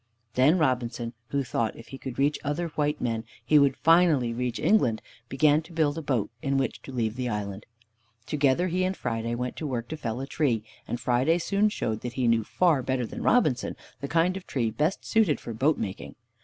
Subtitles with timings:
[0.33, 4.57] Then Robinson, who thought if he could reach other white men, he would finally reach
[4.57, 7.67] England, began to build a boat in which to leave the island.
[8.25, 12.01] Together he and Friday went to work to fell a tree, and Friday soon showed
[12.01, 15.77] that he knew far better than Robinson the kind of tree best suited for boat
[15.77, 16.15] making.